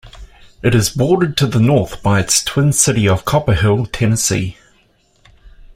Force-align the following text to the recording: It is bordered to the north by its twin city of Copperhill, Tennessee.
It 0.63 0.73
is 0.73 0.89
bordered 0.89 1.37
to 1.37 1.45
the 1.45 1.59
north 1.59 2.01
by 2.01 2.19
its 2.19 2.43
twin 2.43 2.73
city 2.73 3.07
of 3.07 3.23
Copperhill, 3.23 3.85
Tennessee. 3.91 4.57